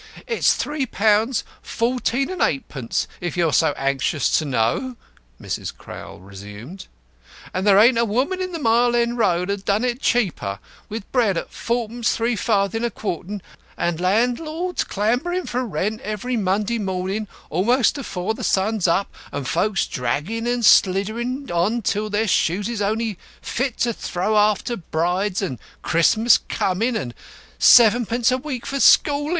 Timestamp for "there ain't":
7.67-7.99